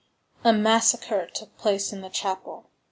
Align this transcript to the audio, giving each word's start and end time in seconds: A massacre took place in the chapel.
A 0.43 0.51
massacre 0.51 1.27
took 1.31 1.55
place 1.59 1.93
in 1.93 2.01
the 2.01 2.09
chapel. 2.09 2.65